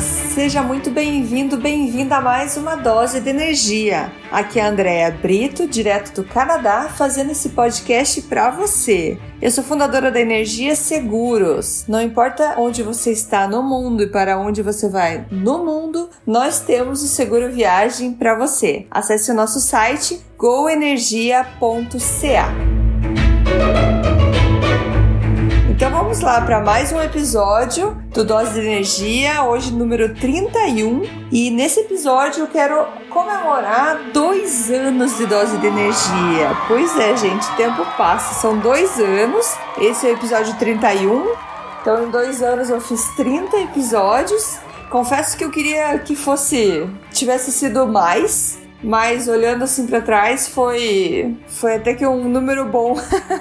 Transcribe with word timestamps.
Seja 0.00 0.62
muito 0.62 0.90
bem-vindo, 0.90 1.56
bem-vinda 1.56 2.16
a 2.16 2.20
mais 2.20 2.56
uma 2.56 2.74
dose 2.74 3.20
de 3.20 3.30
energia. 3.30 4.12
Aqui 4.30 4.58
é 4.58 4.62
a 4.62 4.68
Andrea 4.68 5.10
Brito, 5.10 5.68
direto 5.68 6.20
do 6.20 6.28
Canadá, 6.28 6.88
fazendo 6.88 7.30
esse 7.30 7.50
podcast 7.50 8.22
para 8.22 8.50
você. 8.50 9.16
Eu 9.40 9.50
sou 9.50 9.62
fundadora 9.62 10.10
da 10.10 10.20
Energia 10.20 10.74
Seguros. 10.74 11.84
Não 11.86 12.02
importa 12.02 12.54
onde 12.58 12.82
você 12.82 13.12
está 13.12 13.46
no 13.46 13.62
mundo 13.62 14.02
e 14.02 14.08
para 14.08 14.38
onde 14.38 14.62
você 14.62 14.88
vai 14.88 15.26
no 15.30 15.64
mundo, 15.64 16.10
nós 16.26 16.60
temos 16.60 17.02
o 17.02 17.06
seguro 17.06 17.52
viagem 17.52 18.12
para 18.12 18.36
você. 18.36 18.86
Acesse 18.90 19.30
o 19.30 19.34
nosso 19.34 19.60
site 19.60 20.20
goenergia.ca. 20.36 22.73
Então 25.84 25.98
vamos 25.98 26.20
lá 26.22 26.40
para 26.40 26.60
mais 26.60 26.92
um 26.92 27.02
episódio 27.02 27.94
do 28.14 28.24
Dose 28.24 28.54
de 28.54 28.60
Energia, 28.60 29.42
hoje 29.42 29.70
número 29.70 30.14
31. 30.14 31.02
E 31.30 31.50
nesse 31.50 31.80
episódio 31.80 32.44
eu 32.44 32.46
quero 32.46 32.86
comemorar 33.10 34.00
dois 34.10 34.70
anos 34.70 35.18
de 35.18 35.26
Dose 35.26 35.58
de 35.58 35.66
Energia. 35.66 36.56
Pois 36.66 36.98
é, 36.98 37.14
gente, 37.18 37.46
tempo 37.56 37.84
passa, 37.98 38.32
são 38.40 38.58
dois 38.60 38.98
anos. 38.98 39.58
Esse 39.78 40.06
é 40.06 40.12
o 40.12 40.14
episódio 40.14 40.54
31. 40.54 41.34
Então 41.82 42.06
em 42.06 42.10
dois 42.10 42.42
anos 42.42 42.70
eu 42.70 42.80
fiz 42.80 43.06
30 43.14 43.54
episódios. 43.58 44.56
Confesso 44.88 45.36
que 45.36 45.44
eu 45.44 45.50
queria 45.50 45.98
que 45.98 46.16
fosse 46.16 46.88
tivesse 47.12 47.52
sido 47.52 47.86
mais, 47.86 48.58
mas 48.84 49.28
olhando 49.28 49.64
assim 49.64 49.86
para 49.86 50.02
trás 50.02 50.46
foi 50.46 51.34
foi 51.46 51.76
até 51.76 51.94
que 51.94 52.06
um 52.06 52.28
número 52.28 52.66
bom. 52.66 52.94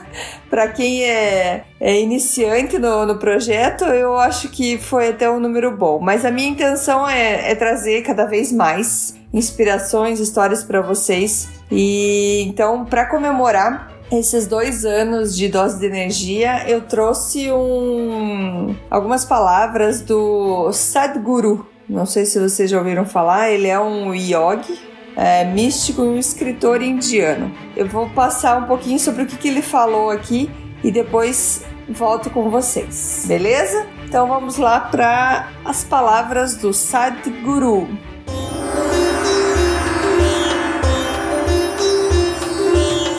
Para 0.49 0.69
quem 0.69 1.03
é, 1.03 1.65
é 1.79 1.99
iniciante 1.99 2.79
no, 2.79 3.05
no, 3.05 3.17
projeto 3.17 3.83
eu 3.85 4.17
acho 4.17 4.49
que 4.49 4.77
foi 4.77 5.09
até 5.09 5.29
um 5.29 5.39
número 5.39 5.75
bom. 5.75 5.99
Mas 5.99 6.23
a 6.23 6.31
minha 6.31 6.47
intenção 6.47 7.07
é, 7.07 7.51
é 7.51 7.55
trazer 7.55 8.03
cada 8.03 8.25
vez 8.25 8.51
mais 8.51 9.15
inspirações 9.33 10.19
histórias 10.19 10.63
para 10.63 10.81
vocês. 10.81 11.49
E 11.69 12.43
então 12.47 12.85
para 12.85 13.05
comemorar 13.07 13.91
esses 14.11 14.47
dois 14.47 14.85
anos 14.85 15.35
de 15.35 15.49
dose 15.49 15.79
de 15.79 15.87
energia, 15.87 16.69
eu 16.69 16.81
trouxe 16.81 17.51
um, 17.51 18.75
algumas 18.89 19.25
palavras 19.25 20.01
do 20.01 20.71
Sadhguru. 20.71 21.67
Não 21.89 22.05
sei 22.05 22.25
se 22.25 22.39
vocês 22.39 22.69
já 22.69 22.77
ouviram 22.77 23.05
falar, 23.05 23.49
ele 23.49 23.67
é 23.67 23.79
um 23.79 24.13
yogi 24.13 24.92
é, 25.15 25.43
místico 25.45 26.03
e 26.03 26.07
um 26.07 26.17
escritor 26.17 26.81
indiano. 26.81 27.51
Eu 27.75 27.87
vou 27.87 28.09
passar 28.09 28.57
um 28.57 28.65
pouquinho 28.65 28.99
sobre 28.99 29.23
o 29.23 29.25
que, 29.25 29.37
que 29.37 29.47
ele 29.47 29.61
falou 29.61 30.09
aqui 30.09 30.49
e 30.83 30.91
depois 30.91 31.63
volto 31.89 32.29
com 32.29 32.49
vocês, 32.49 33.25
beleza? 33.27 33.85
Então 34.05 34.27
vamos 34.27 34.57
lá 34.57 34.79
para 34.79 35.49
as 35.65 35.83
palavras 35.83 36.55
do 36.57 36.73
Sadhguru. 36.73 37.87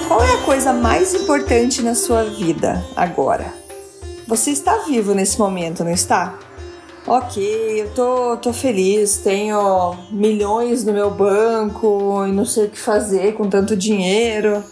Qual 0.06 0.22
é 0.22 0.34
a 0.34 0.42
coisa 0.44 0.72
mais 0.72 1.14
importante 1.14 1.82
na 1.82 1.94
sua 1.94 2.24
vida 2.24 2.84
agora? 2.96 3.52
Você 4.26 4.52
está 4.52 4.78
vivo 4.86 5.14
nesse 5.14 5.38
momento, 5.38 5.84
não 5.84 5.90
está? 5.90 6.38
Ok, 7.06 7.83
eu 7.83 7.91
tô, 7.91 8.36
tô 8.38 8.50
feliz, 8.50 9.19
tenho 9.19 9.94
milhões 10.10 10.84
no 10.84 10.92
meu 10.92 11.11
banco 11.11 12.24
e 12.27 12.33
não 12.33 12.46
sei 12.46 12.64
o 12.64 12.70
que 12.70 12.78
fazer 12.78 13.34
com 13.34 13.46
tanto 13.46 13.77
dinheiro. 13.77 14.64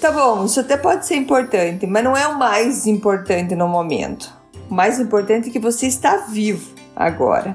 Tá 0.00 0.10
bom, 0.10 0.46
isso 0.46 0.58
até 0.58 0.78
pode 0.78 1.04
ser 1.04 1.16
importante, 1.16 1.86
mas 1.86 2.02
não 2.02 2.16
é 2.16 2.26
o 2.26 2.38
mais 2.38 2.86
importante 2.86 3.54
no 3.54 3.68
momento. 3.68 4.32
O 4.70 4.74
mais 4.74 4.98
importante 4.98 5.50
é 5.50 5.52
que 5.52 5.58
você 5.58 5.86
está 5.86 6.16
vivo 6.28 6.66
agora. 6.96 7.54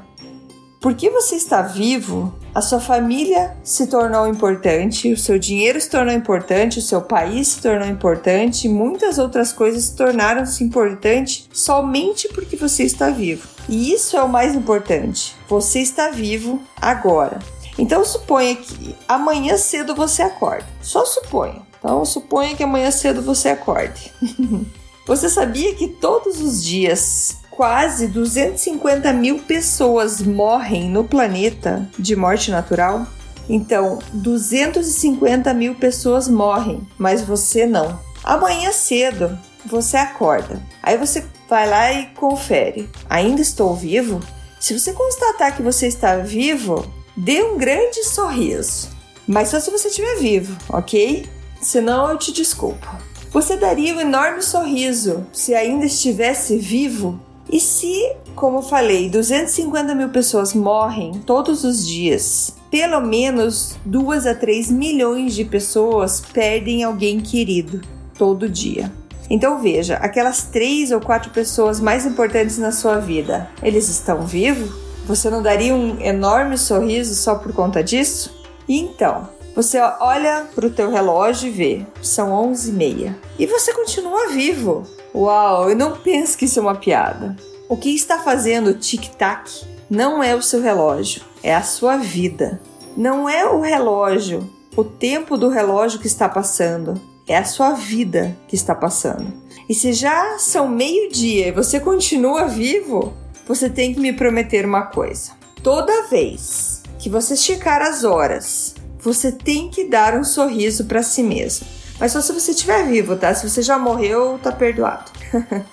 Porque 0.80 1.10
você 1.10 1.36
está 1.36 1.64
vivo, 1.64 2.32
a 2.54 2.62
sua 2.62 2.80
família 2.80 3.58
se 3.64 3.88
tornou 3.88 4.28
importante, 4.28 5.12
o 5.12 5.18
seu 5.18 5.40
dinheiro 5.40 5.82
se 5.82 5.90
tornou 5.90 6.14
importante, 6.14 6.78
o 6.78 6.82
seu 6.84 7.02
país 7.02 7.48
se 7.48 7.62
tornou 7.64 7.88
importante, 7.88 8.70
muitas 8.70 9.18
outras 9.18 9.52
coisas 9.52 9.86
se 9.86 9.96
tornaram-se 9.96 10.64
importantes 10.64 11.50
somente 11.52 12.30
porque 12.30 12.56
você 12.56 12.84
está 12.84 13.10
vivo. 13.10 13.55
E 13.68 13.94
isso 13.94 14.16
é 14.16 14.24
o 14.24 14.30
mais 14.30 14.56
importante. 14.56 15.36
Você 15.48 15.80
está 15.80 16.10
vivo 16.10 16.62
agora. 16.80 17.40
Então 17.78 18.06
suponha 18.06 18.56
que 18.56 18.96
amanhã 19.08 19.58
cedo 19.58 19.96
você 19.96 20.22
acorda. 20.22 20.66
Só 20.82 21.06
suponha. 21.06 21.62
Então 21.80 22.04
suponha 22.06 22.56
que 22.56 22.64
amanhã 22.64 22.92
cedo 22.92 23.22
você 23.22 23.50
acorde. 23.50 24.14
você 25.06 25.30
sabia 25.30 25.76
que 25.76 25.88
todos 25.88 26.42
os 26.42 26.64
dias 26.64 27.38
quase 27.52 28.08
250 28.08 29.12
mil 29.14 29.40
pessoas 29.40 30.22
morrem 30.22 30.90
no 30.90 31.04
planeta 31.04 31.88
de 31.98 32.16
morte 32.16 32.52
natural? 32.52 33.06
Então, 33.48 34.00
250 34.12 35.54
mil 35.54 35.76
pessoas 35.76 36.28
morrem, 36.28 36.86
mas 36.98 37.22
você 37.22 37.66
não. 37.66 38.00
Amanhã 38.24 38.72
cedo 38.72 39.38
você 39.68 39.98
acorda. 39.98 40.62
Aí 40.82 40.98
você 40.98 41.26
vai 41.50 41.70
lá 41.70 41.92
e 41.94 42.08
confere. 42.08 42.90
Ainda 43.10 43.42
estou 43.42 43.76
vivo? 43.76 44.20
Se 44.60 44.78
você 44.78 44.94
constatar 44.94 45.56
que 45.56 45.62
você 45.62 45.88
está 45.88 46.18
vivo, 46.18 46.86
dê 47.16 47.44
um 47.44 47.58
grande 47.58 48.04
sorriso. 48.04 48.90
Mas 49.28 49.50
só 49.50 49.60
se 49.60 49.72
você 49.72 49.88
estiver 49.88 50.18
vivo, 50.18 50.56
ok? 50.70 51.28
Senão 51.62 52.10
eu 52.10 52.18
te 52.18 52.32
desculpo. 52.32 52.88
Você 53.32 53.58
daria 53.58 53.96
um 53.96 54.00
enorme 54.00 54.42
sorriso 54.42 55.26
se 55.34 55.54
ainda 55.54 55.86
estivesse 55.86 56.58
vivo? 56.58 57.20
E 57.52 57.60
se, 57.60 58.16
como 58.36 58.62
falei, 58.62 59.10
250 59.10 59.94
mil 59.94 60.10
pessoas 60.10 60.54
morrem 60.54 61.14
todos 61.26 61.64
os 61.64 61.86
dias, 61.86 62.56
pelo 62.72 63.02
menos 63.02 63.76
2 63.86 64.26
a 64.26 64.34
3 64.34 64.72
milhões 64.72 65.36
de 65.36 65.46
pessoas 65.46 66.22
perdem 66.34 66.84
alguém 66.84 67.20
querido 67.20 67.82
todo 68.18 68.50
dia. 68.50 68.92
Então 69.30 69.60
veja, 69.60 69.96
aquelas 69.98 70.44
três 70.44 70.92
ou 70.92 71.00
quatro 71.00 71.32
pessoas 71.32 71.80
mais 71.80 72.06
importantes 72.06 72.58
na 72.58 72.72
sua 72.72 72.98
vida, 72.98 73.50
eles 73.62 73.90
estão 73.90 74.26
vivos? 74.26 74.72
Você 75.06 75.30
não 75.30 75.42
daria 75.42 75.74
um 75.74 76.00
enorme 76.02 76.58
sorriso 76.58 77.16
só 77.16 77.36
por 77.36 77.54
conta 77.54 77.84
disso? 77.84 78.36
Então, 78.68 79.30
você 79.56 79.80
olha 80.00 80.48
para 80.54 80.66
o 80.66 80.70
teu 80.70 80.90
relógio 80.90 81.48
e 81.48 81.52
vê, 81.52 81.86
são 82.02 82.32
11h30. 82.52 83.16
E 83.40 83.46
você 83.46 83.74
continua 83.74 84.30
vivo. 84.30 84.84
Uau, 85.14 85.72
e 85.72 85.76
não 85.76 85.96
pense 85.96 86.36
que 86.36 86.46
isso 86.46 86.60
é 86.60 86.62
uma 86.62 86.76
piada. 86.76 87.36
O 87.70 87.78
que 87.78 87.96
está 87.96 88.20
fazendo 88.20 88.72
o 88.72 88.74
tic-tac 88.74 89.50
não 89.90 90.22
é 90.22 90.36
o 90.36 90.42
seu 90.42 90.62
relógio, 90.62 91.22
é 91.42 91.56
a 91.56 91.62
sua 91.62 91.98
vida. 91.98 92.60
Não 92.98 93.30
é 93.30 93.46
o 93.46 93.62
relógio, 93.62 94.50
o 94.76 94.84
tempo 94.84 95.38
do 95.38 95.50
relógio 95.50 96.00
que 96.00 96.08
está 96.08 96.28
passando, 96.28 97.00
é 97.28 97.38
a 97.38 97.44
sua 97.44 97.74
vida 97.74 98.36
que 98.48 98.56
está 98.56 98.76
passando. 98.76 99.34
E 99.68 99.74
se 99.74 99.94
já 99.94 100.38
são 100.38 100.68
meio-dia 100.68 101.48
e 101.48 101.52
você 101.52 101.80
continua 101.80 102.46
vivo, 102.48 103.14
você 103.48 103.70
tem 103.70 103.94
que 103.94 104.00
me 104.00 104.14
prometer 104.14 104.66
uma 104.66 104.84
coisa. 104.84 105.32
Toda 105.64 106.08
vez 106.08 106.84
que 107.00 107.10
você 107.10 107.34
esticar 107.34 107.82
as 107.82 108.04
horas, 108.04 108.76
você 109.00 109.32
tem 109.32 109.70
que 109.70 109.88
dar 109.88 110.16
um 110.16 110.24
sorriso 110.24 110.86
para 110.86 111.04
si 111.04 111.24
mesmo. 111.24 111.68
Mas 112.00 112.12
só 112.12 112.22
se 112.22 112.34
você 112.34 112.52
estiver 112.52 112.86
vivo, 112.88 113.16
tá? 113.16 113.34
Se 113.34 113.50
você 113.50 113.62
já 113.62 113.78
morreu, 113.78 114.40
tá 114.42 114.52
perdoado. 114.52 115.12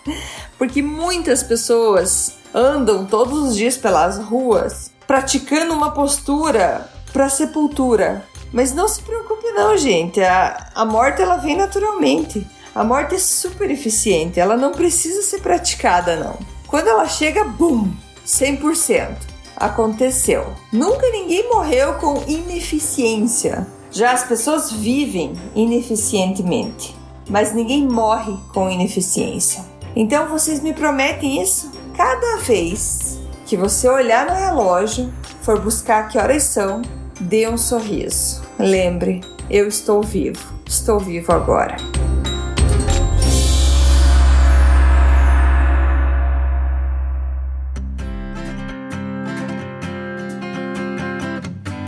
Porque 0.56 0.80
muitas 0.80 1.42
pessoas 1.42 2.34
andam 2.54 3.04
todos 3.06 3.50
os 3.50 3.56
dias 3.56 3.76
pelas 3.76 4.18
ruas 4.18 4.92
praticando 5.06 5.74
uma 5.74 5.90
postura 5.90 6.88
para 7.12 7.28
sepultura, 7.28 8.24
mas 8.52 8.72
não 8.72 8.86
se 8.86 9.02
preocupe 9.02 9.50
não, 9.52 9.76
gente. 9.76 10.20
A, 10.20 10.70
a 10.74 10.84
morte 10.84 11.22
ela 11.22 11.36
vem 11.36 11.56
naturalmente. 11.56 12.46
A 12.74 12.84
morte 12.84 13.14
é 13.14 13.18
super 13.18 13.70
eficiente, 13.70 14.40
ela 14.40 14.56
não 14.56 14.72
precisa 14.72 15.22
ser 15.22 15.40
praticada 15.40 16.16
não. 16.16 16.38
Quando 16.66 16.88
ela 16.88 17.06
chega, 17.06 17.44
bum, 17.44 17.92
100%. 18.26 19.16
Aconteceu. 19.56 20.46
Nunca 20.72 21.08
ninguém 21.10 21.48
morreu 21.50 21.94
com 21.94 22.22
ineficiência. 22.26 23.66
Já 23.90 24.12
as 24.12 24.24
pessoas 24.24 24.72
vivem 24.72 25.34
ineficientemente, 25.54 26.96
mas 27.28 27.52
ninguém 27.52 27.86
morre 27.86 28.34
com 28.54 28.70
ineficiência. 28.70 29.62
Então 29.94 30.28
vocês 30.28 30.60
me 30.60 30.72
prometem 30.72 31.42
isso? 31.42 31.70
Cada 31.94 32.38
vez 32.38 33.20
que 33.44 33.56
você 33.56 33.86
olhar 33.86 34.24
no 34.24 34.32
relógio, 34.32 35.12
for 35.42 35.60
buscar 35.60 36.08
que 36.08 36.16
horas 36.16 36.44
são, 36.44 36.80
dê 37.20 37.48
um 37.48 37.56
sorriso. 37.56 38.42
Lembre, 38.58 39.20
eu 39.50 39.68
estou 39.68 40.02
vivo, 40.02 40.52
estou 40.66 40.98
vivo 40.98 41.32
agora. 41.32 41.76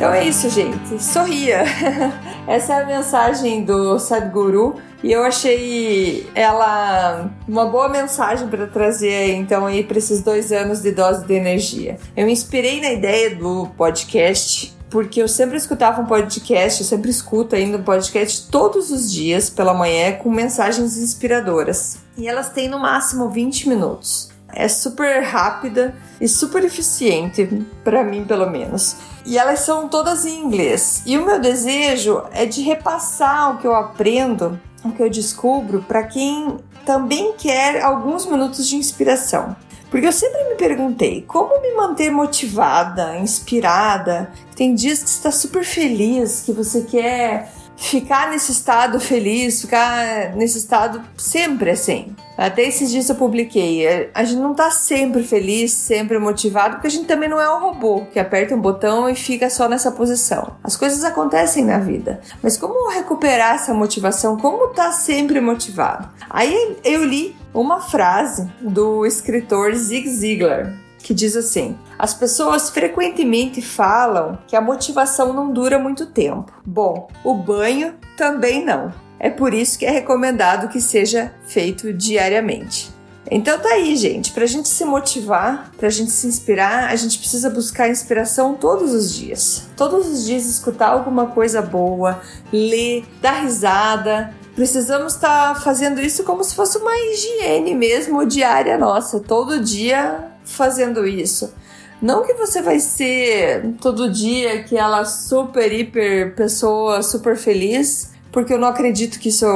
Então 0.04 0.12
é 0.12 0.24
isso, 0.24 0.50
gente. 0.50 1.02
Sorria. 1.02 1.62
Essa 2.46 2.74
é 2.74 2.82
a 2.82 2.86
mensagem 2.86 3.64
do 3.64 3.98
Sadhguru 3.98 4.74
e 5.02 5.10
eu 5.10 5.24
achei 5.24 6.28
ela 6.34 7.30
uma 7.48 7.64
boa 7.64 7.88
mensagem 7.88 8.46
para 8.48 8.66
trazer 8.66 9.34
então 9.34 9.64
aí 9.64 9.82
para 9.82 9.96
esses 9.96 10.20
dois 10.20 10.52
anos 10.52 10.82
de 10.82 10.90
dose 10.90 11.26
de 11.26 11.32
energia. 11.32 11.96
Eu 12.14 12.26
me 12.26 12.32
inspirei 12.32 12.82
na 12.82 12.92
ideia 12.92 13.34
do 13.34 13.66
podcast 13.78 14.73
porque 14.94 15.20
eu 15.20 15.26
sempre 15.26 15.56
escutava 15.56 16.00
um 16.00 16.06
podcast, 16.06 16.80
eu 16.80 16.86
sempre 16.86 17.10
escuto 17.10 17.56
ainda 17.56 17.78
um 17.78 17.82
podcast 17.82 18.48
todos 18.48 18.92
os 18.92 19.10
dias 19.10 19.50
pela 19.50 19.74
manhã 19.74 20.12
com 20.12 20.30
mensagens 20.30 20.96
inspiradoras. 20.96 21.98
E 22.16 22.28
elas 22.28 22.50
têm 22.50 22.68
no 22.68 22.78
máximo 22.78 23.28
20 23.28 23.68
minutos. 23.70 24.30
É 24.46 24.68
super 24.68 25.20
rápida 25.24 25.96
e 26.20 26.28
super 26.28 26.62
eficiente, 26.62 27.66
para 27.82 28.04
mim 28.04 28.24
pelo 28.24 28.48
menos. 28.48 28.94
E 29.26 29.36
elas 29.36 29.58
são 29.58 29.88
todas 29.88 30.24
em 30.24 30.44
inglês. 30.44 31.02
E 31.04 31.18
o 31.18 31.26
meu 31.26 31.40
desejo 31.40 32.22
é 32.30 32.46
de 32.46 32.62
repassar 32.62 33.56
o 33.56 33.58
que 33.58 33.66
eu 33.66 33.74
aprendo, 33.74 34.60
o 34.84 34.92
que 34.92 35.02
eu 35.02 35.10
descubro, 35.10 35.82
para 35.88 36.04
quem 36.04 36.58
também 36.86 37.32
quer 37.36 37.82
alguns 37.82 38.26
minutos 38.26 38.64
de 38.68 38.76
inspiração. 38.76 39.56
Porque 39.94 40.08
eu 40.08 40.12
sempre 40.12 40.42
me 40.48 40.56
perguntei 40.56 41.22
como 41.22 41.62
me 41.62 41.72
manter 41.72 42.10
motivada, 42.10 43.16
inspirada. 43.16 44.28
Tem 44.56 44.74
dias 44.74 45.00
que 45.00 45.08
você 45.08 45.18
está 45.18 45.30
super 45.30 45.64
feliz, 45.64 46.42
que 46.44 46.52
você 46.52 46.80
quer 46.80 47.48
ficar 47.76 48.28
nesse 48.28 48.50
estado 48.50 48.98
feliz, 48.98 49.60
ficar 49.60 50.34
nesse 50.34 50.58
estado 50.58 51.00
sempre 51.16 51.70
assim. 51.70 52.12
Até 52.36 52.62
esses 52.62 52.90
dias 52.90 53.08
eu 53.08 53.14
publiquei. 53.14 54.10
A 54.12 54.24
gente 54.24 54.40
não 54.40 54.52
tá 54.52 54.68
sempre 54.68 55.22
feliz, 55.22 55.70
sempre 55.70 56.18
motivado, 56.18 56.74
porque 56.74 56.88
a 56.88 56.90
gente 56.90 57.06
também 57.06 57.28
não 57.28 57.40
é 57.40 57.48
um 57.54 57.60
robô 57.60 58.04
que 58.12 58.18
aperta 58.18 58.52
um 58.52 58.60
botão 58.60 59.08
e 59.08 59.14
fica 59.14 59.48
só 59.48 59.68
nessa 59.68 59.92
posição. 59.92 60.56
As 60.64 60.74
coisas 60.74 61.04
acontecem 61.04 61.64
na 61.64 61.78
vida. 61.78 62.20
Mas 62.42 62.56
como 62.56 62.90
recuperar 62.90 63.54
essa 63.54 63.72
motivação? 63.72 64.36
Como 64.38 64.74
tá 64.74 64.90
sempre 64.90 65.40
motivado? 65.40 66.08
Aí 66.28 66.78
eu 66.82 67.04
li 67.04 67.43
uma 67.54 67.80
frase 67.80 68.50
do 68.60 69.06
escritor 69.06 69.74
Zig 69.74 70.08
Ziglar 70.08 70.84
que 71.04 71.14
diz 71.14 71.36
assim: 71.36 71.76
As 71.98 72.14
pessoas 72.14 72.70
frequentemente 72.70 73.60
falam 73.62 74.38
que 74.48 74.56
a 74.56 74.60
motivação 74.60 75.32
não 75.32 75.52
dura 75.52 75.78
muito 75.78 76.06
tempo. 76.06 76.50
Bom, 76.64 77.08
o 77.22 77.34
banho 77.34 77.94
também 78.16 78.64
não. 78.64 78.92
É 79.20 79.30
por 79.30 79.54
isso 79.54 79.78
que 79.78 79.86
é 79.86 79.90
recomendado 79.90 80.68
que 80.68 80.80
seja 80.80 81.32
feito 81.46 81.92
diariamente. 81.92 82.92
Então 83.30 83.58
tá 83.58 83.70
aí, 83.70 83.96
gente. 83.96 84.32
Pra 84.32 84.44
gente 84.44 84.68
se 84.68 84.84
motivar, 84.84 85.70
pra 85.78 85.88
gente 85.88 86.10
se 86.10 86.26
inspirar, 86.26 86.90
a 86.90 86.96
gente 86.96 87.18
precisa 87.18 87.48
buscar 87.48 87.88
inspiração 87.88 88.54
todos 88.54 88.92
os 88.92 89.14
dias. 89.14 89.66
Todos 89.76 90.06
os 90.08 90.26
dias 90.26 90.44
escutar 90.44 90.88
alguma 90.88 91.28
coisa 91.28 91.62
boa, 91.62 92.20
ler, 92.52 93.04
dar 93.22 93.42
risada. 93.42 94.34
Precisamos 94.54 95.14
estar 95.14 95.54
tá 95.54 95.60
fazendo 95.60 96.00
isso 96.00 96.22
como 96.22 96.44
se 96.44 96.54
fosse 96.54 96.78
uma 96.78 96.96
higiene 96.96 97.74
mesmo 97.74 98.24
diária 98.24 98.78
nossa. 98.78 99.18
Todo 99.20 99.60
dia 99.60 100.30
fazendo 100.44 101.06
isso. 101.06 101.52
Não 102.00 102.22
que 102.22 102.34
você 102.34 102.60
vai 102.60 102.78
ser 102.80 103.74
todo 103.80 104.10
dia 104.10 104.60
aquela 104.60 105.04
super, 105.04 105.72
hiper 105.72 106.34
pessoa 106.34 107.02
super 107.02 107.36
feliz, 107.36 108.10
porque 108.30 108.52
eu 108.52 108.58
não 108.58 108.68
acredito 108.68 109.18
que 109.18 109.28
isso 109.28 109.46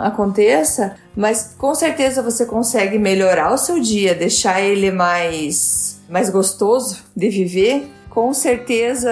aconteça, 0.00 0.96
mas 1.14 1.54
com 1.58 1.74
certeza 1.74 2.22
você 2.22 2.46
consegue 2.46 2.98
melhorar 2.98 3.52
o 3.52 3.58
seu 3.58 3.78
dia, 3.78 4.14
deixar 4.14 4.60
ele 4.62 4.90
mais, 4.90 6.00
mais 6.08 6.30
gostoso 6.30 6.98
de 7.14 7.28
viver. 7.28 7.90
Com 8.12 8.34
certeza 8.34 9.10